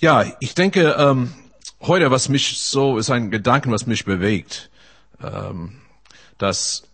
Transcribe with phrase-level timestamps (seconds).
[0.00, 1.34] Ja, ich denke, ähm,
[1.82, 4.70] heute, was mich so, ist ein Gedanken, was mich bewegt,
[5.22, 5.82] ähm,
[6.38, 6.84] dass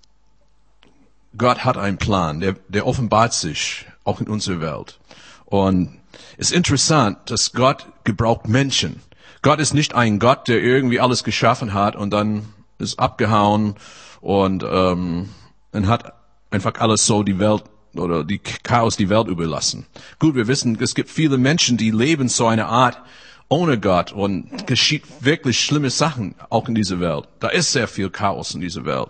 [1.39, 4.99] Gott hat einen Plan, der, der offenbart sich auch in unserer Welt.
[5.45, 6.01] Und
[6.37, 9.01] es ist interessant, dass Gott gebraucht Menschen.
[9.41, 12.49] Gott ist nicht ein Gott, der irgendwie alles geschaffen hat und dann
[12.79, 13.77] ist abgehauen
[14.21, 15.29] und, ähm,
[15.71, 16.13] und hat
[16.51, 17.63] einfach alles so die Welt
[17.99, 19.87] oder die Chaos die Welt überlassen.
[20.19, 23.01] Gut, wir wissen, es gibt viele Menschen, die leben so eine Art
[23.49, 27.29] ohne Gott und geschieht wirklich schlimme Sachen auch in dieser Welt.
[27.41, 29.09] Da ist sehr viel Chaos in dieser Welt.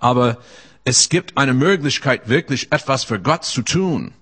[0.00, 0.38] Aber
[0.84, 4.12] es gibt eine Möglichkeit, wirklich etwas für Gott zu tun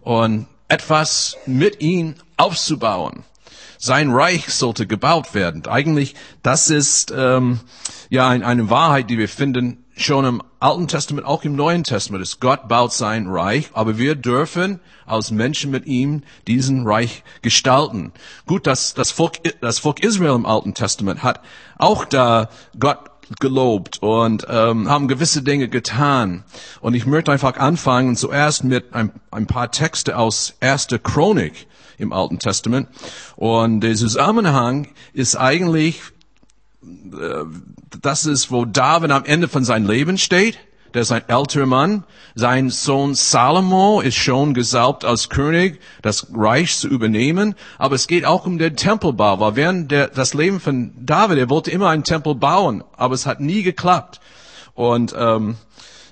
[0.00, 3.24] und etwas mit ihm aufzubauen.
[3.78, 5.66] Sein Reich sollte gebaut werden.
[5.66, 7.60] Eigentlich, das ist ähm,
[8.10, 12.40] ja eine Wahrheit, die wir finden schon im Alten Testament, auch im Neuen Testament ist.
[12.40, 18.12] Gott baut sein Reich, aber wir dürfen als Menschen mit ihm diesen Reich gestalten.
[18.46, 21.40] Gut, das, das, Volk, das Volk Israel im Alten Testament hat
[21.78, 26.44] auch da Gott gelobt und ähm, haben gewisse Dinge getan.
[26.80, 31.66] Und ich möchte einfach anfangen zuerst mit ein, ein paar Texte aus Erster Chronik
[31.98, 32.88] im Alten Testament.
[33.36, 36.00] Und der Zusammenhang ist eigentlich
[38.00, 40.58] das ist, wo David am Ende von seinem Leben steht.
[40.94, 42.04] Der ist ein älterer Mann.
[42.34, 47.54] Sein Sohn Salomo ist schon gesalbt als König, das Reich zu übernehmen.
[47.78, 51.50] Aber es geht auch um den Tempelbau, weil während der, das Leben von David, er
[51.50, 54.20] wollte immer einen Tempel bauen, aber es hat nie geklappt.
[54.74, 55.56] Und, ähm,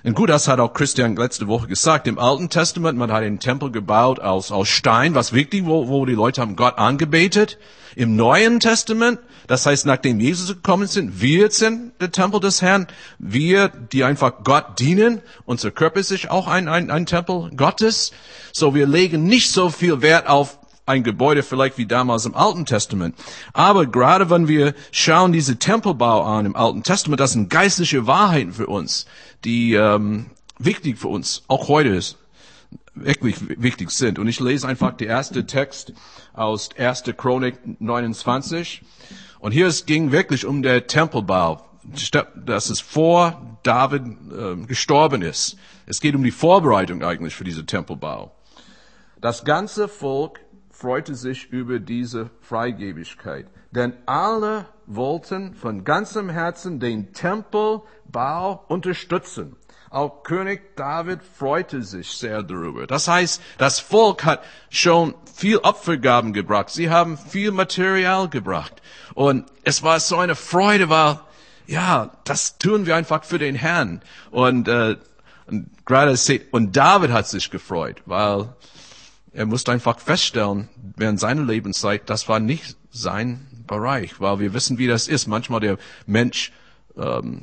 [0.03, 2.07] und gut, das hat auch Christian letzte Woche gesagt.
[2.07, 6.05] Im Alten Testament, man hat einen Tempel gebaut aus, aus Stein, was wichtig, wo, wo
[6.07, 7.59] die Leute haben Gott angebetet.
[7.95, 12.87] Im Neuen Testament, das heißt, nachdem Jesus gekommen sind, wir sind der Tempel des Herrn.
[13.19, 15.21] Wir, die einfach Gott dienen.
[15.45, 18.11] Unser Körper ist auch ein, ein, ein Tempel Gottes.
[18.53, 22.65] So, wir legen nicht so viel Wert auf ein Gebäude vielleicht wie damals im Alten
[22.65, 23.15] Testament.
[23.53, 28.53] Aber gerade wenn wir schauen diese Tempelbau an im Alten Testament, das sind geistliche Wahrheiten
[28.53, 29.05] für uns,
[29.45, 30.27] die ähm,
[30.59, 32.17] wichtig für uns auch heute ist
[32.93, 34.19] wirklich wichtig sind.
[34.19, 35.93] Und ich lese einfach den ersten Text
[36.33, 37.03] aus 1.
[37.17, 38.81] Chronik 29.
[39.39, 41.65] Und hier es ging wirklich um der Tempelbau,
[42.35, 45.57] dass es vor David äh, gestorben ist.
[45.85, 48.31] Es geht um die Vorbereitung eigentlich für diesen Tempelbau.
[49.19, 50.39] Das ganze Volk
[50.81, 59.55] freute sich über diese Freigebigkeit, denn alle wollten von ganzem Herzen den Tempelbau unterstützen.
[59.91, 62.87] Auch König David freute sich sehr darüber.
[62.87, 66.71] Das heißt, das Volk hat schon viel Opfergaben gebracht.
[66.71, 68.81] Sie haben viel Material gebracht.
[69.13, 71.19] Und es war so eine Freude, weil,
[71.67, 74.01] ja, das tun wir einfach für den Herrn.
[74.31, 74.95] Und, äh,
[75.45, 76.17] und gerade
[76.51, 78.49] und David hat sich gefreut, weil
[79.33, 84.77] er musste einfach feststellen, während seiner Lebenszeit, das war nicht sein Bereich, weil wir wissen,
[84.77, 85.27] wie das ist.
[85.27, 86.51] Manchmal der Mensch
[86.97, 87.41] ähm,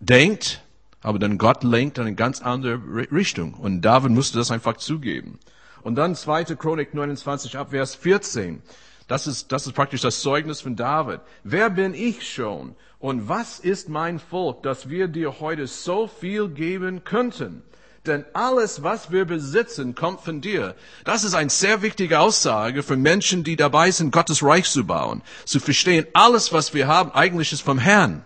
[0.00, 0.62] denkt,
[1.00, 3.54] aber dann Gott lenkt in eine ganz andere Richtung.
[3.54, 5.38] Und David musste das einfach zugeben.
[5.82, 6.44] Und dann 2.
[6.56, 8.62] Chronik 29 ab Vers 14.
[9.08, 11.20] Das ist, das ist praktisch das Zeugnis von David.
[11.42, 12.76] Wer bin ich schon?
[12.98, 17.62] Und was ist mein Volk, dass wir dir heute so viel geben könnten?
[18.06, 20.74] Denn alles, was wir besitzen, kommt von dir.
[21.04, 25.22] Das ist eine sehr wichtige Aussage für Menschen, die dabei sind, Gottes Reich zu bauen.
[25.44, 28.24] Zu verstehen, alles, was wir haben, eigentlich ist vom Herrn.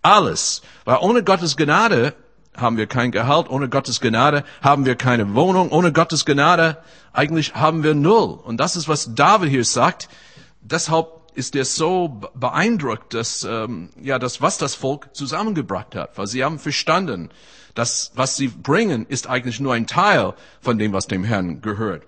[0.00, 0.62] Alles.
[0.86, 2.14] Weil ohne Gottes Gnade
[2.56, 6.78] haben wir kein Gehalt, ohne Gottes Gnade haben wir keine Wohnung, ohne Gottes Gnade
[7.12, 8.38] eigentlich haben wir null.
[8.42, 10.08] Und das ist, was David hier sagt.
[10.62, 16.16] Deshalb ist er so beeindruckt, dass, ähm, ja, das, was das Volk zusammengebracht hat.
[16.16, 17.30] Weil sie haben verstanden,
[17.74, 22.04] dass was sie bringen, ist eigentlich nur ein Teil von dem, was dem Herrn gehört.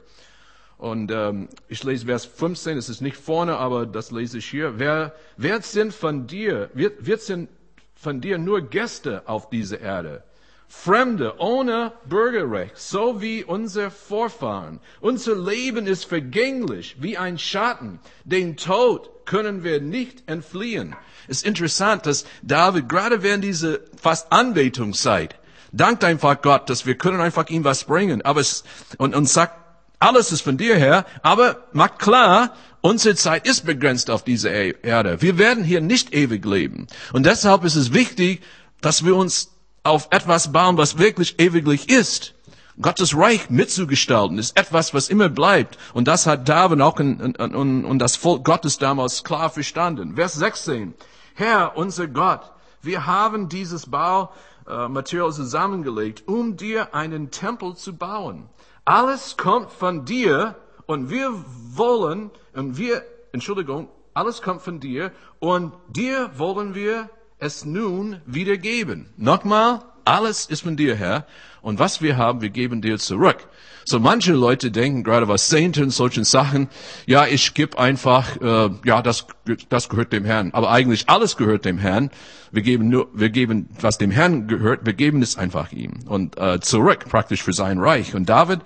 [0.82, 4.80] Und ähm, ich lese Vers 15, es ist nicht vorne, aber das lese ich hier.
[4.80, 7.48] Wer, wer sind von dir, wird, wird sind
[7.94, 10.24] von dir nur Gäste auf dieser Erde.
[10.66, 14.80] Fremde ohne Bürgerrecht, so wie unser Vorfahren.
[15.00, 18.00] Unser Leben ist vergänglich, wie ein Schatten.
[18.24, 20.96] Den Tod können wir nicht entfliehen.
[21.28, 25.37] Es ist interessant, dass David gerade während dieser fast Anbetungszeit
[25.72, 28.22] dankt einfach Gott, dass wir können einfach ihm was bringen.
[28.22, 28.64] Aber es,
[28.98, 29.54] und, und sagt,
[29.98, 32.54] alles ist von dir her, aber macht klar,
[32.84, 35.22] Unsere Zeit ist begrenzt auf dieser e- Erde.
[35.22, 36.88] Wir werden hier nicht ewig leben.
[37.12, 38.42] Und deshalb ist es wichtig,
[38.80, 39.52] dass wir uns
[39.84, 42.34] auf etwas bauen, was wirklich ewiglich ist.
[42.80, 45.78] Gottes Reich mitzugestalten ist etwas, was immer bleibt.
[45.94, 50.16] Und das hat David auch und das Volk Gottes damals klar verstanden.
[50.16, 50.94] Vers 16.
[51.34, 52.40] Herr, unser Gott,
[52.80, 54.30] wir haben dieses Baumaterial
[54.67, 58.49] äh, zusammengelegt, um dir einen Tempel zu bauen.
[58.85, 60.56] Alles kommt von dir
[60.87, 61.32] und wir
[61.75, 68.59] wollen und wir Entschuldigung, alles kommt von dir und dir wollen wir es nun wieder
[68.59, 69.12] geben.
[69.17, 71.26] Nochmal, alles ist von dir, Herr.
[71.60, 73.49] Und was wir haben, wir geben dir zurück.
[73.84, 76.69] So manche Leute denken gerade was Zehnten, solchen Sachen,
[77.06, 79.26] ja, ich gebe einfach, äh, ja, das,
[79.69, 80.50] das gehört dem Herrn.
[80.52, 82.10] Aber eigentlich alles gehört dem Herrn.
[82.50, 86.00] Wir geben nur, wir geben, was dem Herrn gehört, wir geben es einfach ihm.
[86.06, 88.14] Und äh, zurück praktisch für sein Reich.
[88.14, 88.60] Und David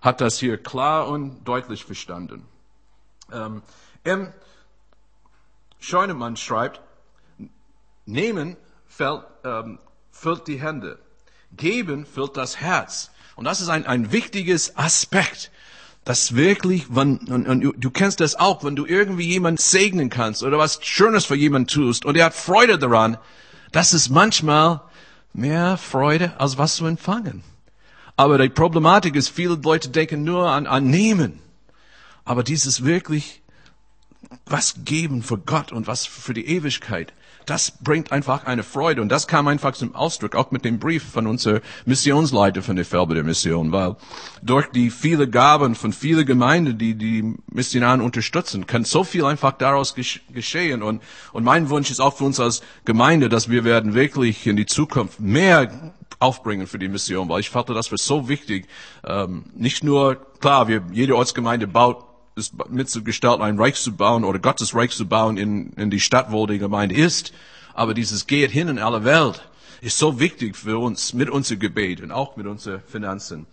[0.00, 2.46] hat das hier klar und deutlich verstanden.
[3.32, 3.62] Ähm,
[4.04, 4.32] M.
[5.78, 6.80] Scheunemann schreibt,
[8.06, 8.56] nehmen
[8.86, 9.78] fällt, ähm,
[10.20, 10.98] füllt die Hände,
[11.56, 13.10] geben füllt das Herz.
[13.36, 15.50] Und das ist ein, ein wichtiges Aspekt,
[16.04, 20.42] das wirklich, wenn, und, und du, kennst das auch, wenn du irgendwie jemanden segnen kannst
[20.42, 23.16] oder was Schönes für jemanden tust und er hat Freude daran,
[23.72, 24.82] das ist manchmal
[25.32, 27.42] mehr Freude, als was zu empfangen.
[28.16, 31.40] Aber die Problematik ist, viele Leute denken nur an, an Nehmen.
[32.26, 33.40] Aber dieses wirklich
[34.44, 37.14] was geben für Gott und was für die Ewigkeit,
[37.50, 39.02] das bringt einfach eine Freude.
[39.02, 42.84] Und das kam einfach zum Ausdruck, auch mit dem Brief von unserer Missionsleiter von der
[42.84, 43.96] Felber Mission, weil
[44.40, 49.52] durch die viele Gaben von vielen Gemeinden, die die Missionaren unterstützen, kann so viel einfach
[49.52, 50.82] daraus geschehen.
[50.84, 51.02] Und,
[51.32, 54.66] und mein Wunsch ist auch für uns als Gemeinde, dass wir werden wirklich in die
[54.66, 58.68] Zukunft mehr aufbringen für die Mission, weil ich fand das für so wichtig.
[59.04, 64.38] Ähm, nicht nur, klar, wir, jede Ortsgemeinde baut ist mitzugestalten, ein Reich zu bauen oder
[64.38, 67.32] Gottes Reich zu bauen in, in die Stadt, wo die Gemeinde ist.
[67.74, 69.42] Aber dieses geht hin in alle Welt
[69.80, 73.46] ist so wichtig für uns mit unser Gebet und auch mit unseren Finanzen.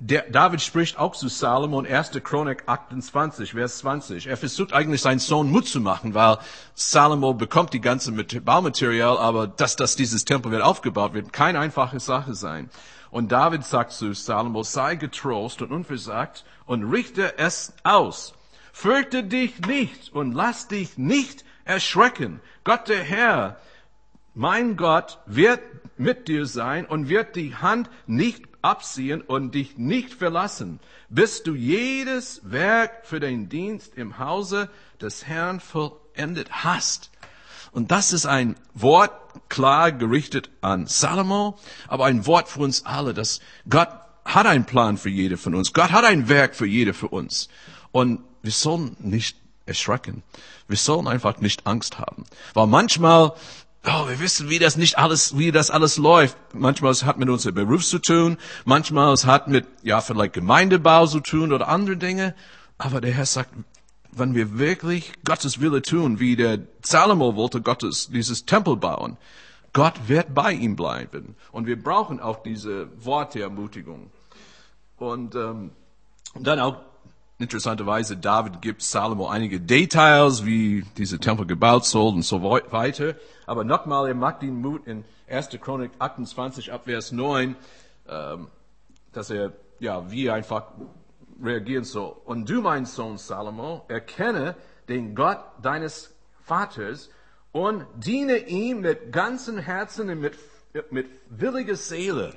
[0.00, 2.12] Der, David spricht auch zu Salomon, 1.
[2.22, 4.28] Chronik 28, Vers 20.
[4.28, 6.38] Er versucht eigentlich seinen Sohn Mut zu machen, weil
[6.76, 11.98] Salomo bekommt die ganze Baumaterial, aber dass, dass dieses Tempel wird aufgebaut wird, keine einfache
[11.98, 12.70] Sache sein.
[13.10, 18.34] Und David sagt zu Salomo, sei getrost und unversagt und richte es aus.
[18.72, 22.40] Fürchte dich nicht und lass dich nicht erschrecken.
[22.64, 23.60] Gott der Herr,
[24.34, 25.60] mein Gott, wird
[25.96, 31.54] mit dir sein und wird die Hand nicht abziehen und dich nicht verlassen, bis du
[31.54, 34.68] jedes Werk für den Dienst im Hause
[35.00, 37.10] des Herrn vollendet hast.
[37.72, 39.12] Und das ist ein Wort
[39.48, 43.88] klar gerichtet an Salomo, aber ein Wort für uns alle, dass Gott
[44.24, 45.72] hat einen Plan für jede von uns.
[45.72, 47.48] Gott hat ein Werk für jede von uns.
[47.92, 49.36] Und wir sollen nicht
[49.66, 50.22] erschrecken.
[50.66, 52.24] Wir sollen einfach nicht Angst haben.
[52.54, 53.32] Weil manchmal,
[53.86, 56.36] oh, wir wissen, wie das nicht alles, wie das alles läuft.
[56.52, 58.36] Manchmal es hat mit unserem Beruf zu tun.
[58.64, 62.34] Manchmal es hat mit, ja, vielleicht Gemeindebau zu tun oder andere Dinge.
[62.76, 63.50] Aber der Herr sagt,
[64.12, 69.16] wenn wir wirklich Gottes Wille tun, wie der Salomo wollte Gottes, dieses Tempel bauen,
[69.72, 71.36] Gott wird bei ihm bleiben.
[71.52, 74.10] Und wir brauchen auch diese Worte Ermutigung.
[74.96, 75.70] Und ähm,
[76.34, 76.76] dann auch
[77.38, 83.14] interessanterweise, David gibt Salomo einige Details, wie diese Tempel gebaut soll und so weiter.
[83.46, 85.50] Aber nochmal, er macht den Mut in 1.
[85.60, 87.54] Chronik 28 ab Vers 9,
[88.08, 88.48] ähm,
[89.12, 90.64] dass er, ja, wie einfach
[91.42, 92.16] reagieren soll.
[92.24, 94.56] Und du, mein Sohn Salomo, erkenne
[94.88, 96.14] den Gott deines
[96.44, 97.10] Vaters
[97.52, 100.36] und diene ihm mit ganzem Herzen und mit,
[100.90, 102.34] mit williger Seele.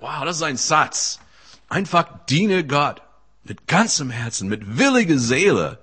[0.00, 1.20] Wow, das ist ein Satz.
[1.68, 3.02] Einfach diene Gott
[3.44, 5.78] mit ganzem Herzen, mit williger Seele.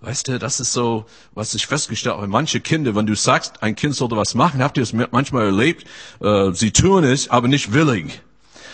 [0.00, 2.26] Weißt du, das ist so, was ich festgestellt habe.
[2.26, 5.86] Manche Kinder, wenn du sagst, ein Kind sollte was machen, habt ihr es manchmal erlebt,
[6.20, 8.22] äh, sie tun es, aber nicht willig.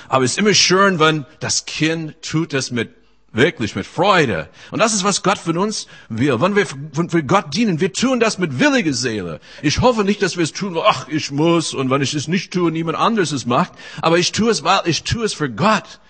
[0.08, 2.94] Aber es ist immer schön, wenn das Kind tut es mit
[3.36, 4.48] wirklich mit Freude.
[4.70, 6.40] Und das ist, was Gott von uns will.
[6.40, 9.40] Wenn wir für Gott dienen, wir tun das mit williger Seele.
[9.62, 12.52] Ich hoffe nicht, dass wir es tun, ach, ich muss, und wenn ich es nicht
[12.52, 13.72] tue, niemand anderes es macht.
[14.00, 16.00] Aber ich tue es, weil ich tue es für Gott.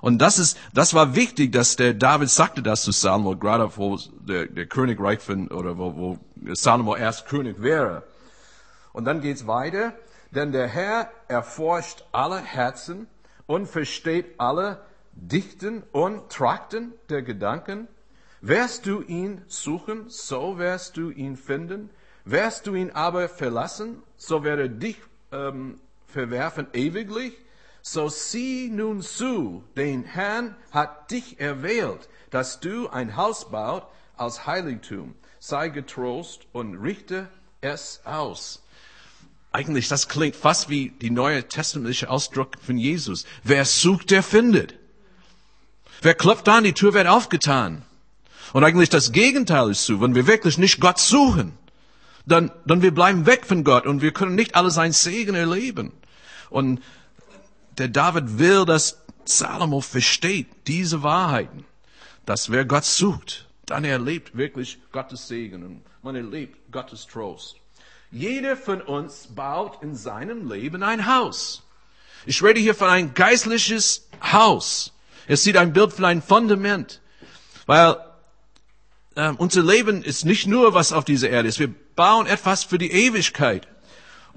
[0.00, 3.98] Und das ist, das war wichtig, dass der David sagte das zu Salomo, gerade wo
[4.28, 6.18] der, der Königreich von, oder wo, wo
[6.54, 8.02] Salomo erst König wäre.
[8.92, 9.94] Und dann geht's weiter.
[10.30, 13.06] Denn der Herr erforscht alle Herzen
[13.46, 17.88] und versteht alle Dichten und Trakten der Gedanken.
[18.40, 21.90] Wirst du ihn suchen, so wirst du ihn finden.
[22.24, 24.96] Wirst du ihn aber verlassen, so werde dich
[25.32, 27.34] ähm, verwerfen ewiglich.
[27.82, 33.86] So sieh nun zu, den Herrn hat dich erwählt, dass du ein Haus baut
[34.16, 35.14] als Heiligtum.
[35.38, 37.28] Sei getrost und richte
[37.60, 38.63] es aus.
[39.54, 43.24] Eigentlich, das klingt fast wie die neue testamentliche Ausdruck von Jesus.
[43.44, 44.74] Wer sucht, der findet.
[46.02, 47.84] Wer klopft an, die Tür wird aufgetan.
[48.52, 51.56] Und eigentlich das Gegenteil ist so, wenn wir wirklich nicht Gott suchen,
[52.26, 55.92] dann, dann wir bleiben weg von Gott und wir können nicht alle sein Segen erleben.
[56.50, 56.82] Und
[57.78, 61.64] der David will, dass Salomo versteht diese Wahrheiten,
[62.26, 67.60] dass wer Gott sucht, dann erlebt wirklich Gottes Segen und man erlebt Gottes Trost.
[68.14, 71.64] Jeder von uns baut in seinem Leben ein Haus.
[72.24, 74.92] Ich rede hier von ein geistliches Haus.
[75.26, 77.00] Es sieht ein Bild von einem Fundament.
[77.66, 77.96] Weil
[79.16, 81.58] äh, unser Leben ist nicht nur, was auf dieser Erde ist.
[81.58, 83.66] Wir bauen etwas für die Ewigkeit.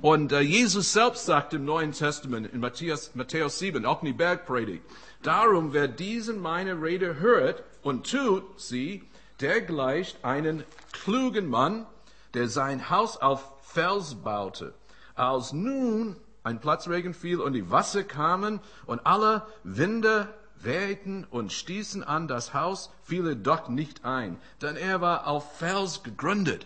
[0.02, 4.14] Und äh, Jesus selbst sagt im Neuen Testament, in Matthäus, Matthäus 7, auch in die
[4.14, 4.84] Bergpredigt,
[5.22, 9.04] darum, wer diesen meine Rede hört und tut sie,
[9.40, 11.86] der gleicht einen klugen Mann,
[12.34, 14.74] der sein Haus auf Fels baute.
[15.14, 22.04] Als nun ein Platzregen fiel und die Wasser kamen und alle Winde wehten und stießen
[22.04, 26.66] an das Haus, fiel er doch nicht ein, denn er war auf Fels gegründet.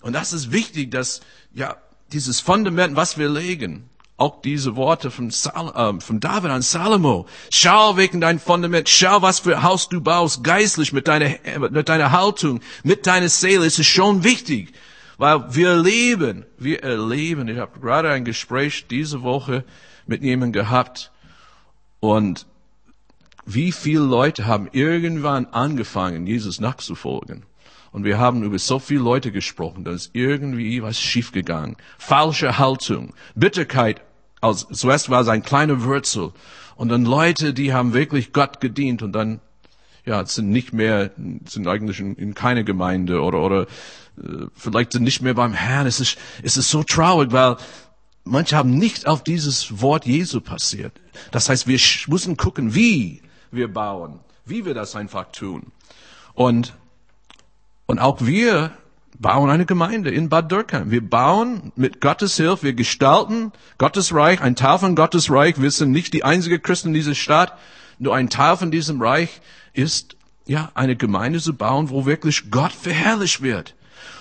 [0.00, 1.22] Und das ist wichtig, dass,
[1.52, 1.76] ja,
[2.12, 7.26] dieses Fundament, was wir legen, auch diese Worte von, Sal äh, von David an Salomo.
[7.50, 11.34] Schau wegen dein Fundament, schau, was für Haus du baust, geistlich, mit deiner,
[11.70, 13.66] mit deiner Haltung, mit deiner Seele.
[13.66, 14.72] Es ist schon wichtig,
[15.18, 17.48] weil wir leben, wir erleben.
[17.48, 19.64] Ich habe gerade ein Gespräch diese Woche
[20.06, 21.12] mit jemandem gehabt
[22.00, 22.46] und
[23.46, 27.44] wie viele Leute haben irgendwann angefangen, Jesus nachzufolgen?
[27.92, 31.76] Und wir haben über so viele Leute gesprochen, da ist irgendwie was schiefgegangen.
[31.96, 34.02] Falsche Haltung, Bitterkeit,
[34.40, 36.32] als, zuerst war es ein kleiner Wurzel.
[36.74, 39.40] Und dann Leute, die haben wirklich Gott gedient und dann,
[40.06, 41.10] ja, sind nicht mehr,
[41.46, 43.62] sind eigentlich in, in keine Gemeinde oder, oder
[44.22, 45.86] äh, vielleicht sind nicht mehr beim Herrn.
[45.86, 47.56] Es ist, es ist so traurig, weil
[48.24, 50.92] manche haben nicht auf dieses Wort Jesu passiert.
[51.32, 53.20] Das heißt, wir müssen gucken, wie
[53.50, 55.72] wir bauen, wie wir das einfach tun.
[56.34, 56.74] Und,
[57.86, 58.70] und auch wir
[59.18, 60.90] bauen eine Gemeinde in Bad Dürkheim.
[60.90, 65.60] Wir bauen mit Gottes Hilfe, wir gestalten Gottes Reich, ein Teil von Gottes Reich.
[65.60, 67.56] Wir sind nicht die einzige Christen in dieser Stadt.
[67.98, 69.40] Nur ein Teil von diesem Reich
[69.72, 73.74] ist, ja, eine Gemeinde zu bauen, wo wirklich Gott verherrlicht wird.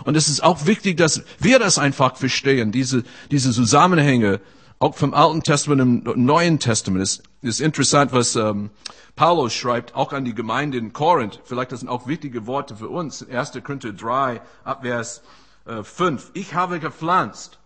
[0.04, 4.42] Und es ist auch wichtig, dass wir das einfach verstehen, diese, diese Zusammenhänge,
[4.80, 7.04] auch vom Alten Testament im Neuen Testament.
[7.04, 8.72] Es ist interessant, was ähm,
[9.16, 11.40] Paulus schreibt, auch an die Gemeinde in Korinth.
[11.46, 13.28] Vielleicht das sind auch wichtige Worte für uns.
[13.28, 13.54] 1.
[13.64, 15.22] Korinther 3, Abvers
[15.66, 16.32] äh, 5.
[16.34, 17.60] Ich habe gepflanzt,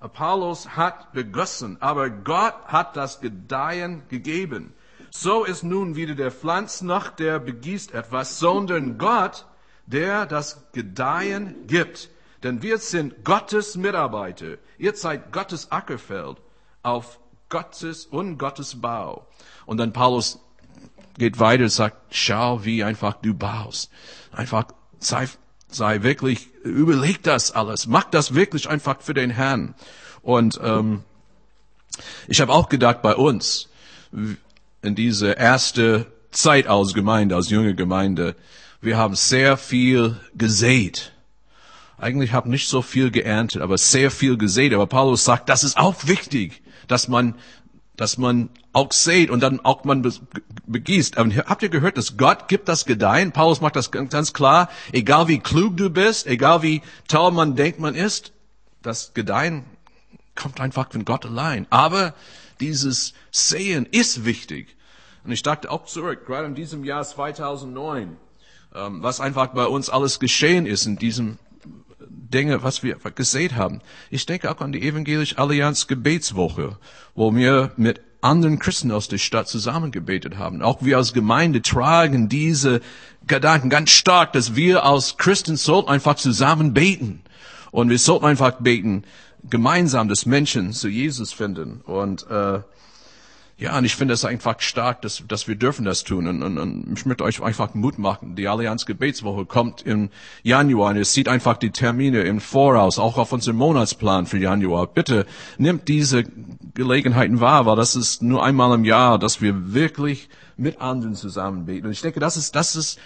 [0.00, 4.74] Apollos hat begossen, aber Gott hat das Gedeihen gegeben.
[5.10, 9.46] So ist nun wieder der Pflanz noch, der begießt etwas, sondern Gott,
[9.86, 12.10] der das Gedeihen gibt.
[12.42, 14.58] Denn wir sind Gottes Mitarbeiter.
[14.78, 16.36] Ihr seid Gottes Ackerfeld
[16.86, 19.26] auf Gottes und Gottes Bau.
[19.66, 20.38] Und dann Paulus
[21.18, 23.90] geht weiter, sagt, schau, wie einfach du baust.
[24.32, 24.66] Einfach
[25.00, 25.28] sei,
[25.68, 29.74] sei wirklich, überleg das alles, mach das wirklich einfach für den Herrn.
[30.22, 31.02] Und ähm,
[32.28, 33.68] ich habe auch gedacht, bei uns,
[34.82, 38.36] in diese erste Zeit als Gemeinde, als junge Gemeinde,
[38.80, 41.12] wir haben sehr viel gesät.
[41.98, 44.74] Eigentlich habe nicht so viel geerntet, aber sehr viel gesät.
[44.74, 47.34] Aber Paulus sagt, das ist auch wichtig dass man,
[47.96, 50.06] dass man auch sät und dann auch man
[50.66, 51.16] begießt.
[51.16, 53.32] Habt ihr gehört, dass Gott gibt das Gedeihen?
[53.32, 54.68] Paulus macht das ganz klar.
[54.92, 58.32] Egal wie klug du bist, egal wie toll man denkt man ist,
[58.82, 59.64] das Gedeihen
[60.34, 61.66] kommt einfach von Gott allein.
[61.70, 62.14] Aber
[62.60, 64.76] dieses Sehen ist wichtig.
[65.24, 68.16] Und ich dachte auch zurück, gerade in diesem Jahr 2009,
[68.74, 71.38] ähm, was einfach bei uns alles geschehen ist in diesem
[72.30, 73.80] Dinge, was wir gesehen haben.
[74.10, 76.78] Ich denke auch an die Evangelisch Allianz Gebetswoche,
[77.14, 80.62] wo wir mit anderen Christen aus der Stadt zusammengebetet haben.
[80.62, 82.80] Auch wir als Gemeinde tragen diese
[83.26, 87.22] Gedanken ganz stark, dass wir als Christen sollten einfach zusammen beten.
[87.70, 89.04] Und wir sollten einfach beten,
[89.48, 91.82] gemeinsam, dass Menschen zu Jesus finden.
[91.84, 92.60] Und äh,
[93.58, 96.26] ja, und ich finde es einfach stark, dass, dass wir dürfen das tun.
[96.26, 98.36] Und, und, und ich möchte euch einfach Mut machen.
[98.36, 100.10] Die Allianz Gebetswoche kommt im
[100.42, 104.88] Januar und es sieht einfach die Termine im Voraus, auch auf unserem Monatsplan für Januar.
[104.88, 105.24] Bitte
[105.56, 106.24] nimmt diese
[106.74, 111.64] Gelegenheiten wahr, weil das ist nur einmal im Jahr, dass wir wirklich mit anderen zusammen
[111.64, 111.86] beten.
[111.86, 112.98] Und ich denke, das ist, das ist,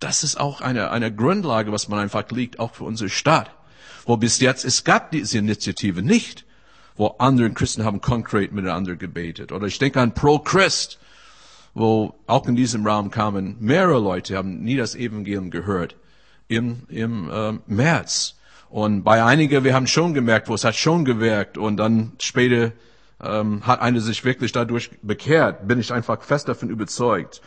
[0.00, 3.50] das ist auch eine, eine Grundlage, was man einfach liegt, auch für unsere Stadt.
[4.06, 6.46] Wo bis jetzt, es gab diese Initiative nicht
[6.98, 9.52] wo andere Christen haben konkret miteinander gebetet.
[9.52, 10.98] Oder ich denke an Pro Christ,
[11.72, 15.96] wo auch in diesem Raum kamen mehrere Leute, haben nie das Evangelium gehört
[16.48, 18.34] im, im äh, März.
[18.68, 21.56] Und bei einigen, wir haben schon gemerkt, wo es hat schon gewirkt.
[21.56, 22.72] Und dann später
[23.22, 25.66] ähm, hat eine sich wirklich dadurch bekehrt.
[25.68, 27.40] Bin ich einfach fest davon überzeugt.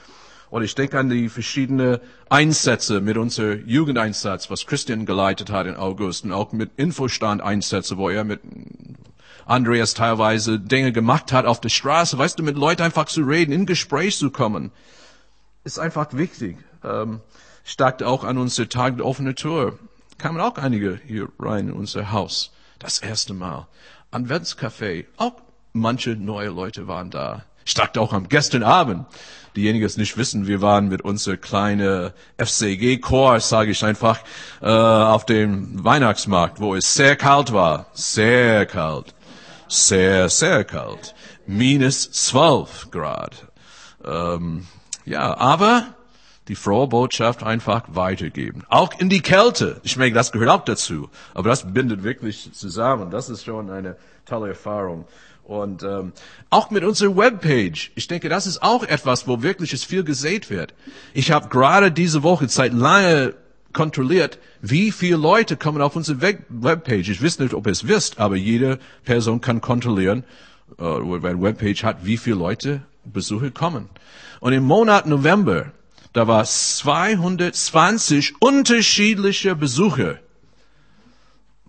[0.49, 5.75] Und ich denke an die verschiedenen Einsätze mit unserem Jugendeinsatz, was Christian geleitet hat in
[5.75, 8.41] August und auch mit Infostand-Einsätze, wo er mit
[9.45, 13.51] Andreas teilweise Dinge gemacht hat auf der Straße, weißt du, mit Leuten einfach zu reden,
[13.51, 14.71] in Gespräch zu kommen,
[15.63, 16.57] ist einfach wichtig.
[16.83, 17.21] Ähm,
[17.63, 19.77] starkte auch an unsere Tag der offene Tür.
[20.17, 22.51] Kamen auch einige hier rein in unser Haus.
[22.79, 23.67] Das erste Mal.
[24.11, 25.05] Adventscafé.
[25.17, 25.33] Auch
[25.73, 27.43] manche neue Leute waren da.
[27.75, 29.05] Dachte auch am gestern Abend.
[29.55, 34.19] Diejenigen, die es nicht wissen, wir waren mit unserer kleinen FCG-Chor, sage ich einfach,
[34.61, 37.87] äh, auf dem Weihnachtsmarkt, wo es sehr kalt war.
[37.93, 39.13] Sehr kalt.
[39.71, 41.15] Sehr, sehr kalt.
[41.47, 43.47] Minus zwölf Grad.
[44.03, 44.67] Ähm,
[45.05, 45.95] ja, aber
[46.49, 48.65] die frohe Botschaft einfach weitergeben.
[48.67, 49.79] Auch in die Kälte.
[49.83, 51.09] Ich meine, das gehört auch dazu.
[51.33, 53.11] Aber das bindet wirklich zusammen.
[53.11, 55.05] Das ist schon eine tolle Erfahrung.
[55.45, 56.11] Und ähm,
[56.49, 57.93] auch mit unserer Webpage.
[57.95, 60.73] Ich denke, das ist auch etwas, wo wirklich es viel gesät wird.
[61.13, 63.35] Ich habe gerade diese Woche seit lange
[63.73, 67.09] kontrolliert, wie viele Leute kommen auf unsere Webpage.
[67.09, 70.23] Ich weiß nicht, ob ihr es wisst, aber jede Person kann kontrollieren,
[70.77, 73.89] äh, wer eine Webpage hat, wie viele Leute Besucher kommen.
[74.39, 75.71] Und im Monat November,
[76.13, 80.19] da war 220 unterschiedliche Besucher.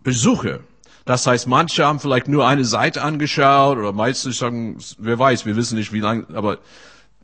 [0.03, 0.61] Besucher.
[1.05, 5.57] Das heißt, manche haben vielleicht nur eine Seite angeschaut oder meistens sagen, wer weiß, wir
[5.57, 6.59] wissen nicht wie lange, aber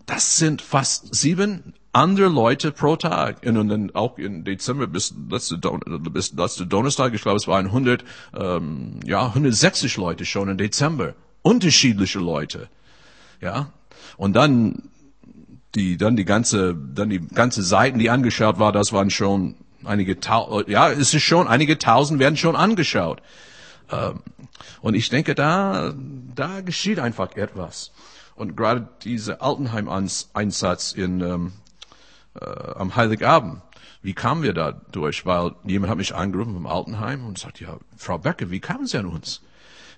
[0.06, 3.44] das sind fast sieben andere Leute pro Tag.
[3.44, 8.04] Und dann auch im Dezember bis letzte, bis letzte Donnerstag, ich glaube, es waren 100,
[8.38, 11.14] ähm, ja, 160 Leute schon im Dezember.
[11.42, 12.68] Unterschiedliche Leute.
[13.40, 13.72] Ja.
[14.16, 14.90] Und dann
[15.74, 20.18] die, dann die ganze, dann die ganze Seiten, die angeschaut war, das waren schon einige,
[20.20, 23.22] tausend, ja, es ist schon, einige tausend werden schon angeschaut.
[23.90, 24.20] Ähm,
[24.80, 25.92] und ich denke, da,
[26.34, 27.92] da geschieht einfach etwas.
[28.34, 31.52] Und gerade dieser Altenheim-Einsatz in, ähm,
[32.40, 33.62] äh, am Heiligabend,
[34.02, 35.26] wie kamen wir da durch?
[35.26, 38.98] Weil jemand hat mich angerufen vom Altenheim und sagt, ja, Frau Becker, wie kamen Sie
[38.98, 39.42] an uns?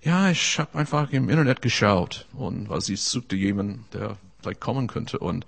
[0.02, 4.86] Ja, ich habe einfach im Internet geschaut und weil sie suchte jemanden, der vielleicht kommen
[4.86, 5.44] könnte und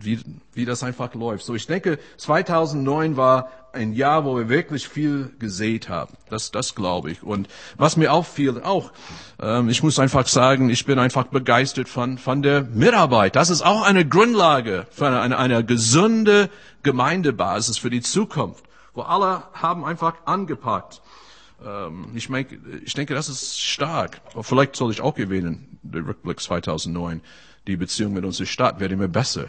[0.00, 0.20] wie,
[0.52, 1.44] wie das einfach läuft.
[1.44, 6.14] So, ich denke, 2009 war ein Jahr, wo wir wirklich viel gesät haben.
[6.28, 7.22] Das, das glaube ich.
[7.22, 8.92] Und was mir auffiel, auch,
[9.40, 13.36] ähm, ich muss einfach sagen, ich bin einfach begeistert von, von der Mitarbeit.
[13.36, 16.50] Das ist auch eine Grundlage für eine, eine, eine gesunde
[16.82, 21.02] Gemeindebasis für die Zukunft, wo alle haben einfach angepackt.
[21.64, 22.46] Ähm, ich, mein,
[22.84, 24.20] ich denke, das ist stark.
[24.40, 27.20] Vielleicht soll ich auch gewinnen, der Rückblick 2009.
[27.66, 29.48] Die Beziehung mit unserer Stadt wird immer besser.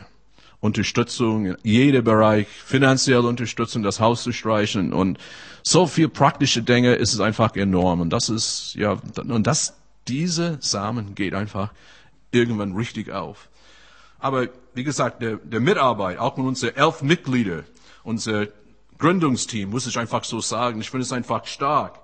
[0.60, 5.18] Unterstützung in jedem Bereich, finanzielle Unterstützung, das Haus zu streichen und
[5.64, 8.02] so viel praktische Dinge ist es einfach enorm.
[8.02, 9.76] Und das ist, ja, und das,
[10.08, 11.72] diese Samen geht einfach
[12.32, 13.50] irgendwann richtig auf.
[14.20, 17.64] Aber wie gesagt, der, der Mitarbeit, auch mit unseren elf Mitglieder,
[18.04, 18.48] unser
[18.98, 22.00] Gründungsteam, muss ich einfach so sagen, ich finde es einfach stark.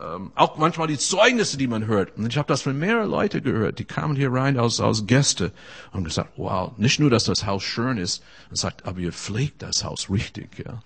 [0.00, 2.16] Ähm, auch manchmal die Zeugnisse, die man hört.
[2.16, 5.52] Und ich habe das von mehreren Leuten gehört, die kamen hier rein als, als Gäste
[5.92, 9.62] und gesagt, wow, nicht nur, dass das Haus schön ist, und sagt, aber ihr pflegt
[9.62, 10.80] das Haus richtig, ja.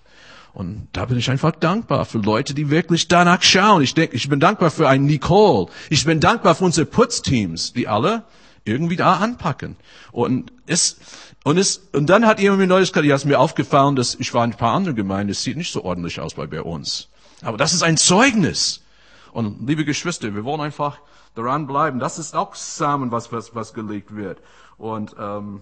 [0.53, 3.83] Und da bin ich einfach dankbar für Leute, die wirklich danach schauen.
[3.83, 5.67] Ich denke, ich bin dankbar für einen Nicole.
[5.91, 8.23] Ich bin dankbar für unsere Putzteams, die alle
[8.65, 9.75] irgendwie da anpacken.
[10.11, 10.97] Und es,
[11.43, 14.33] und es, und dann hat jemand mir Neues gesagt, ja, ist mir aufgefallen, dass ich
[14.33, 17.07] war in ein paar anderen Gemeinden, es sieht nicht so ordentlich aus bei, bei uns.
[17.43, 18.81] Aber das ist ein Zeugnis.
[19.31, 20.99] Und liebe Geschwister, wir wollen einfach
[21.35, 21.99] daran bleiben.
[21.99, 24.41] Das ist auch Samen, was, was, was gelegt wird.
[24.77, 25.61] Und, ähm,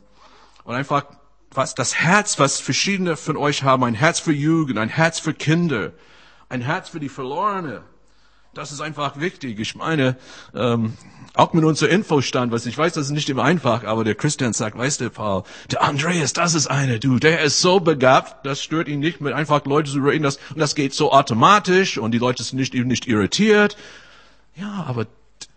[0.63, 1.05] und einfach
[1.51, 5.33] was das Herz, was verschiedene von euch haben, ein Herz für Jugend, ein Herz für
[5.33, 5.93] Kinder,
[6.49, 7.83] ein Herz für die Verlorene.
[8.55, 9.59] Das ist einfach wichtig.
[9.59, 10.15] Ich meine,
[10.55, 10.93] ähm,
[11.33, 14.53] auch mit unserem Infostand, was ich weiß, das ist nicht immer einfach, aber der Christian
[14.53, 18.63] sagt, weißt du, Paul, der Andreas, das ist einer, du, der ist so begabt, das
[18.63, 22.11] stört ihn nicht, mit einfach Leute zu reden, das, und das geht so automatisch und
[22.11, 23.75] die Leute sind nicht, nicht irritiert.
[24.55, 25.05] Ja, aber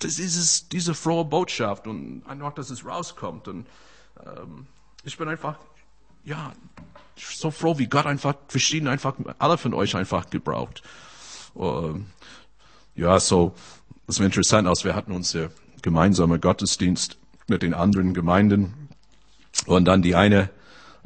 [0.01, 3.67] das ist diese frohe Botschaft und einfach, dass es rauskommt und
[4.27, 4.67] ähm,
[5.05, 5.57] ich bin einfach,
[6.25, 6.53] ja,
[7.17, 10.83] so froh, wie Gott einfach verschieden einfach alle von euch einfach gebraucht.
[11.57, 12.07] Ähm,
[12.99, 13.55] ja, so,
[14.07, 14.85] das ist interessant aus.
[14.85, 15.49] Wir hatten uns ja
[15.83, 18.89] gemeinsame Gottesdienst mit den anderen Gemeinden.
[19.67, 20.51] Und dann die eine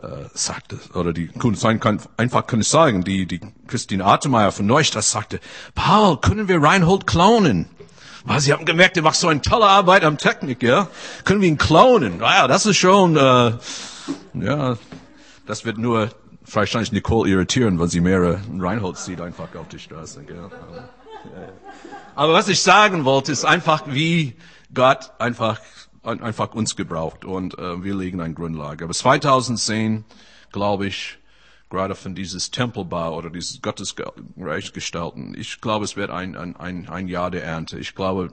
[0.02, 4.66] äh, sagte, oder die sein kann, einfach kann ich sagen, die, die Christine Atemeyer von
[4.66, 5.38] Neustadt sagte,
[5.74, 7.68] Paul, können wir Reinhold klonen?
[8.24, 10.88] Weil sie haben gemerkt, er macht so eine tolle Arbeit am Technik, ja?
[11.24, 12.18] Können wir ihn klonen?
[12.18, 13.52] Naja, das ist schon, äh,
[14.34, 14.78] ja,
[15.46, 16.10] das wird nur
[16.50, 20.38] wahrscheinlich Nicole irritieren, weil sie mehrere Reinhold sieht einfach auf die Straße, gell?
[20.38, 20.88] Aber, ja.
[22.14, 24.36] Aber was ich sagen wollte, ist einfach, wie
[24.74, 25.60] Gott einfach,
[26.02, 28.84] einfach uns gebraucht und äh, wir legen eine Grundlage.
[28.84, 30.04] Aber 2010,
[30.50, 31.18] glaube ich,
[31.70, 37.08] gerade von dieses Tempelbau oder dieses Gottesreich gestalten, ich glaube, es wird ein, ein, ein,
[37.08, 37.78] Jahr der Ernte.
[37.78, 38.32] Ich glaube,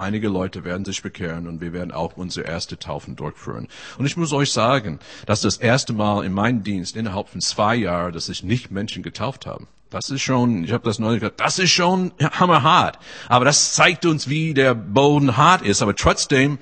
[0.00, 3.66] Einige Leute werden sich bekehren und wir werden auch unsere erste Taufen durchführen.
[3.98, 7.74] Und ich muss euch sagen, dass das erste Mal in meinem Dienst innerhalb von zwei
[7.74, 9.66] Jahren, dass sich nicht Menschen getauft haben.
[9.90, 13.00] Das ist schon, ich habe das neulich gesagt, das ist schon hammerhart.
[13.28, 15.82] Aber das zeigt uns, wie der Boden hart ist.
[15.82, 16.58] Aber trotzdem,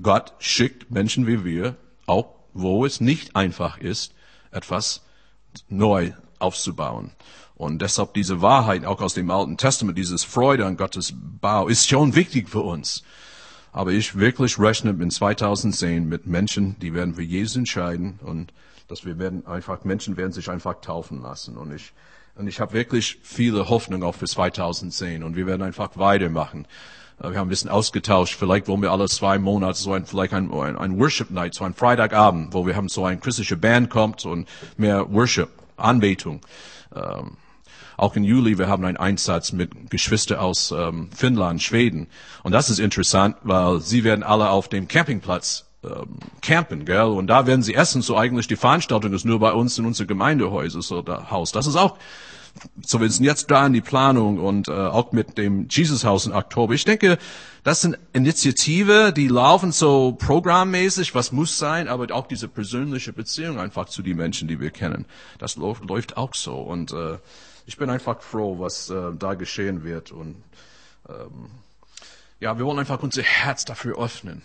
[0.00, 1.74] Gott schickt Menschen wie wir,
[2.06, 4.14] auch wo es nicht einfach ist,
[4.52, 5.02] etwas
[5.68, 7.12] neu aufzubauen.
[7.54, 11.88] Und deshalb diese Wahrheit auch aus dem Alten Testament, dieses Freude an Gottes Bau, ist
[11.88, 13.02] schon wichtig für uns.
[13.72, 18.52] Aber ich wirklich rechne in 2010 mit Menschen, die werden für Jesus entscheiden und
[18.88, 21.56] dass wir werden einfach, Menschen werden sich einfach taufen lassen.
[21.56, 21.92] Und ich,
[22.34, 26.66] und ich habe wirklich viele Hoffnung auch für 2010 und wir werden einfach weitermachen.
[27.20, 28.36] Äh, wir haben ein bisschen ausgetauscht.
[28.36, 31.74] Vielleicht wollen wir alle zwei Monate so ein, vielleicht ein, ein, Worship Night, so ein
[31.74, 36.40] Freitagabend, wo wir haben so ein christliche Band kommt und mehr Worship, Anbetung.
[36.94, 37.36] Ähm,
[37.96, 42.08] auch im Juli, wir haben einen Einsatz mit Geschwistern aus ähm, Finnland, Schweden.
[42.42, 47.02] Und das ist interessant, weil sie werden alle auf dem Campingplatz ähm, campen, gell?
[47.02, 48.00] Und da werden sie essen.
[48.00, 51.52] So eigentlich die Veranstaltung ist nur bei uns in unser Gemeindehäuser oder Haus.
[51.52, 51.96] Das ist auch
[52.84, 56.26] so, wir sind jetzt da in die Planung und äh, auch mit dem Jesus Haus
[56.26, 56.74] in Oktober.
[56.74, 57.18] Ich denke,
[57.62, 63.58] das sind Initiative, die laufen so programmmäßig, was muss sein, aber auch diese persönliche Beziehung
[63.58, 65.06] einfach zu den Menschen, die wir kennen.
[65.38, 66.56] Das läuft, läuft auch so.
[66.56, 67.18] Und äh,
[67.66, 70.10] ich bin einfach froh, was äh, da geschehen wird.
[70.10, 70.42] Und
[71.08, 71.50] ähm,
[72.40, 74.42] ja, wir wollen einfach unser Herz dafür öffnen.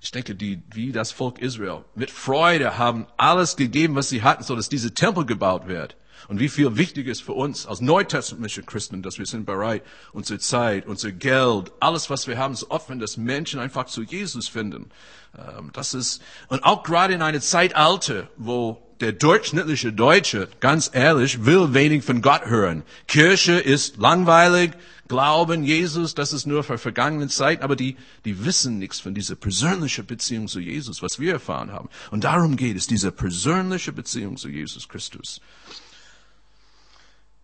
[0.00, 4.44] Ich denke, die, wie das Volk Israel mit Freude haben alles gegeben, was sie hatten,
[4.44, 5.96] so dass diese Tempel gebaut wird.
[6.26, 10.38] Und wie viel wichtig ist für uns als neutestamentliche Christen, dass wir sind bereit, unsere
[10.38, 14.90] Zeit, unser Geld, alles, was wir haben, zu opfern, dass Menschen einfach zu Jesus finden.
[15.36, 21.44] Ähm, das ist, und auch gerade in einer Zeitalter, wo der durchschnittliche Deutsche, ganz ehrlich,
[21.44, 22.82] will wenig von Gott hören.
[23.06, 24.72] Kirche ist langweilig,
[25.08, 29.36] Glauben, Jesus, das ist nur für vergangene Zeit, aber die, die wissen nichts von dieser
[29.36, 31.88] persönlichen Beziehung zu Jesus, was wir erfahren haben.
[32.10, 35.40] Und darum geht es, diese persönliche Beziehung zu Jesus Christus.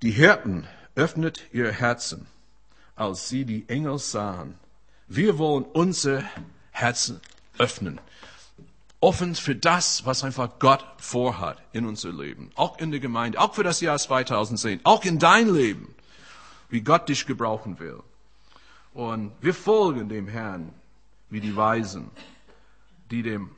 [0.05, 2.27] Die Hirten öffnet ihr Herzen,
[2.95, 4.59] als sie die Engel sahen.
[5.09, 6.23] Wir wollen unser
[6.73, 7.23] Herzen
[7.57, 7.99] öffnen.
[9.01, 12.51] Offen für das, was einfach Gott vorhat in unser Leben.
[12.55, 15.95] Auch in der Gemeinde, auch für das Jahr 2010, auch in dein Leben,
[16.69, 18.03] wie Gott dich gebrauchen will.
[18.93, 20.75] Und wir folgen dem Herrn
[21.31, 22.11] wie die Weisen,
[23.11, 23.53] die dem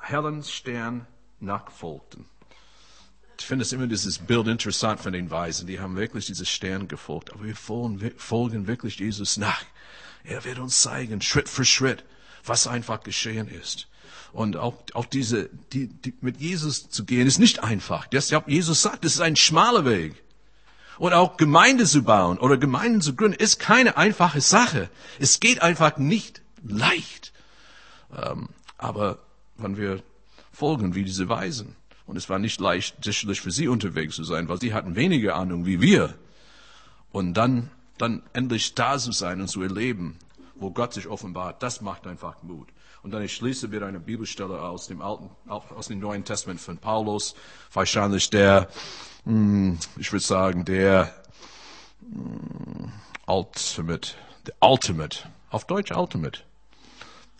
[0.00, 1.06] hellen Stern
[1.38, 2.24] nachfolgten
[3.38, 5.66] ich finde es immer dieses Bild interessant von den Weisen.
[5.66, 7.32] Die haben wirklich dieses Stern gefolgt.
[7.32, 9.62] Aber wir folgen, folgen wirklich Jesus nach.
[10.24, 12.04] Er wird uns zeigen, Schritt für Schritt,
[12.44, 13.88] was einfach geschehen ist.
[14.32, 18.06] Und auch, auch diese, die, die, mit Jesus zu gehen, ist nicht einfach.
[18.06, 20.22] Deshalb Jesus sagt, es ist ein schmaler Weg.
[20.98, 24.88] Und auch Gemeinde zu bauen oder Gemeinden zu gründen, ist keine einfache Sache.
[25.18, 27.32] Es geht einfach nicht leicht.
[28.16, 29.18] Ähm, aber
[29.56, 30.02] wenn wir
[30.52, 34.48] folgen wie diese Weisen, und es war nicht leicht, sicherlich für sie unterwegs zu sein,
[34.48, 36.14] weil sie hatten weniger Ahnung wie wir.
[37.12, 40.18] Und dann, dann endlich da zu sein und zu erleben,
[40.54, 42.68] wo Gott sich offenbart, das macht einfach Mut.
[43.02, 46.78] Und dann ich schließe mit einer Bibelstelle aus dem Alten, aus dem Neuen Testament von
[46.78, 47.34] Paulus,
[47.72, 48.68] wahrscheinlich der,
[49.24, 51.14] hm, ich würde sagen, der
[52.00, 52.92] hm,
[53.26, 54.12] Ultimate,
[54.46, 55.18] der Ultimate,
[55.50, 56.40] auf Deutsch Ultimate,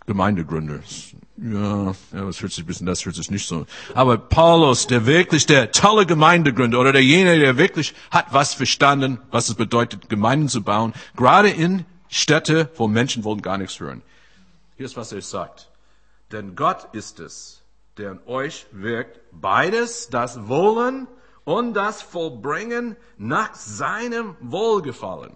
[0.05, 0.79] Gemeindegründer.
[1.39, 3.67] Ja, ja, das hört sich ein bisschen, das hört sich nicht so.
[3.93, 9.47] Aber Paulus, der wirklich der tolle Gemeindegründer oder derjenige, der wirklich hat was verstanden, was
[9.47, 14.01] es bedeutet, Gemeinden zu bauen, gerade in Städte, wo Menschen wollen gar nichts hören.
[14.77, 15.69] Hier ist, was er sagt.
[16.31, 17.61] Denn Gott ist es,
[17.97, 21.07] der in euch wirkt, beides, das Wollen
[21.45, 25.33] und das Vollbringen nach seinem Wohlgefallen.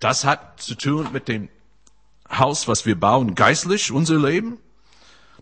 [0.00, 1.48] Das hat zu tun mit dem
[2.30, 4.58] Haus, was wir bauen, geistlich, unser Leben.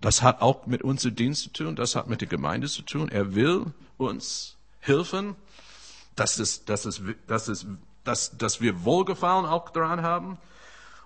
[0.01, 3.09] Das hat auch mit unserem Dienst zu tun, das hat mit der Gemeinde zu tun.
[3.11, 3.67] Er will
[3.99, 5.37] uns helfen,
[6.17, 7.67] dass, es, dass, es, dass, es,
[8.05, 10.39] dass, dass wir Wohlgefallen auch daran haben.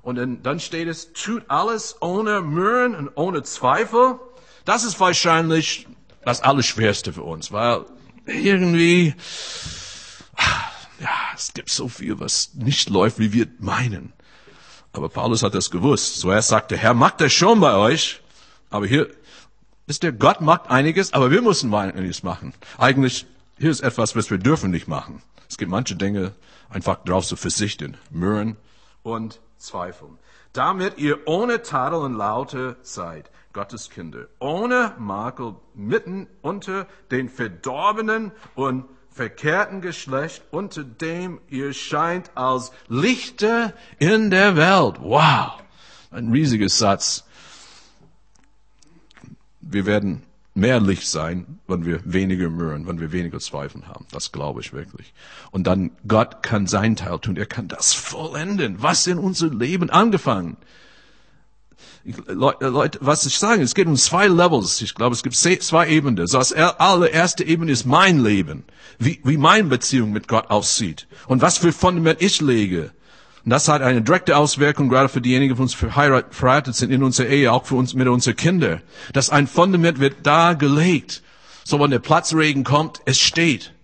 [0.03, 4.19] Und dann, steht es, tut alles ohne Mühen und ohne Zweifel.
[4.65, 5.89] Das ist wahrscheinlich
[6.25, 7.87] das Allerschwerste für uns, weil
[8.27, 9.15] irgendwie,
[11.01, 14.13] ja, es gibt so viel, was nicht läuft, wie wir meinen.
[14.93, 16.21] Aber Paulus hat das gewusst.
[16.21, 18.21] Zuerst sagte, Herr macht das schon bei euch.
[18.75, 19.09] Aber hier,
[19.87, 22.55] wisst ihr, Gott macht einiges, aber wir müssen einiges machen.
[22.77, 23.25] Eigentlich,
[23.57, 25.23] hier ist etwas, was wir dürfen nicht machen.
[25.49, 26.33] Es gibt manche Dinge,
[26.71, 27.97] einfach darauf zu verzichten.
[28.11, 28.57] Mürren
[29.05, 30.19] und Zweifeln.
[30.53, 38.33] Damit ihr ohne Tadel und Laute seid, Gottes Kinder, ohne Makel mitten unter den Verdorbenen
[38.57, 44.97] und verkehrten Geschlecht, unter dem ihr scheint als Lichter in der Welt.
[45.01, 45.63] Wow.
[46.11, 47.25] ein riesiger Satz.
[49.71, 50.23] Wir werden
[50.55, 54.07] mehr Licht sein, wenn wir weniger Mühen, wenn wir weniger Zweifel haben.
[54.13, 55.13] Das glaube ich wirklich.
[55.51, 57.37] Und dann Gott kann sein Teil tun.
[57.37, 58.83] Er kann das vollenden.
[58.83, 60.57] Was in unser Leben angefangen?
[62.27, 64.81] Leute, was ich sage, es geht um zwei Levels.
[64.83, 66.17] Ich glaube, es gibt zwei Ebenen.
[66.17, 68.65] Das allererste Ebene ist mein Leben.
[68.99, 71.09] Wie, wie meine Beziehung mit Gott aussieht.
[71.27, 72.93] Und was für Fundament ich lege.
[73.45, 77.29] Und das hat eine direkte Auswirkung, gerade für diejenigen, die uns verheiratet sind in unserer
[77.29, 78.81] Ehe, auch für uns mit unseren Kindern.
[79.13, 81.23] Dass ein Fundament wird da gelegt.
[81.63, 83.75] So, wenn der Platzregen kommt, es steht.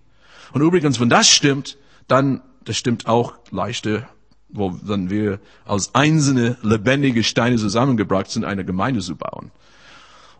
[0.52, 1.76] Und übrigens, wenn das stimmt,
[2.08, 4.08] dann, das stimmt auch leichte,
[4.48, 9.50] wo dann wir als einzelne lebendige Steine zusammengebracht sind, eine Gemeinde zu bauen.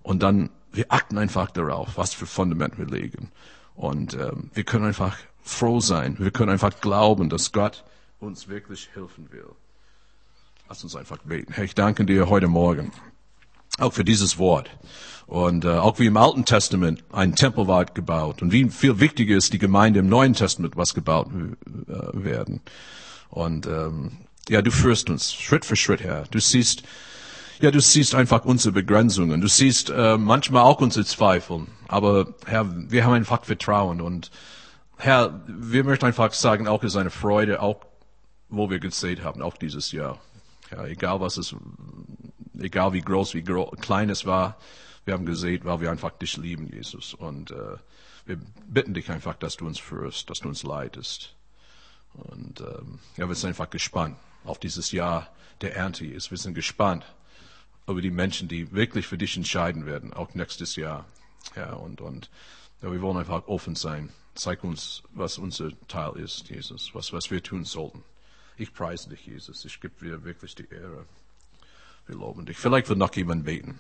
[0.03, 3.31] Und dann, wir achten einfach darauf, was für Fundament wir legen.
[3.75, 6.17] Und ähm, wir können einfach froh sein.
[6.19, 7.85] Wir können einfach glauben, dass Gott
[8.21, 9.51] uns wirklich helfen will.
[10.69, 11.53] Lass uns einfach beten.
[11.53, 12.93] Herr, ich danke dir heute Morgen
[13.79, 14.71] auch für dieses Wort.
[15.27, 19.37] Und äh, auch wie im Alten Testament ein Tempel war gebaut und wie viel wichtiger
[19.37, 22.61] ist die Gemeinde im Neuen Testament, was gebaut äh, werden.
[23.29, 24.13] Und ähm,
[24.49, 26.25] ja, du führst uns Schritt für Schritt her.
[26.31, 26.83] Du siehst,
[27.61, 29.41] ja, du siehst einfach unsere Begrenzungen.
[29.41, 31.67] Du siehst äh, manchmal auch unsere Zweifel.
[31.87, 34.33] Aber Herr, wir haben einfach Vertrauen und
[34.97, 37.90] Herr, wir möchten einfach sagen, auch ist eine Freude, auch
[38.51, 40.21] wo wir gesät haben, auch dieses Jahr.
[40.71, 41.55] Ja, egal was es,
[42.59, 44.59] egal wie groß, wie gro klein es war,
[45.05, 47.15] wir haben gesehen, weil wir einfach dich lieben, Jesus.
[47.15, 47.77] Und äh,
[48.27, 51.35] wir bitten dich einfach, dass du uns führst, dass du uns leitest.
[52.15, 55.29] Und ähm, ja, wir sind einfach gespannt auf dieses Jahr
[55.61, 56.31] der Ernte ist.
[56.31, 57.05] Wir sind gespannt
[57.87, 61.07] über die Menschen, die wirklich für dich entscheiden werden, auch nächstes Jahr.
[61.57, 62.31] Ja, und, und
[62.83, 64.11] ja, wir wollen einfach offen sein.
[64.35, 68.05] Zeig uns, was unser Teil ist, Jesus, was, was wir tun sollten.
[68.61, 69.65] Ich preise dich, Jesus.
[69.65, 71.07] Ich gebe dir wirklich die Ehre.
[72.07, 72.59] Wir loben dich.
[72.59, 73.79] Vielleicht wird noch jemand beten.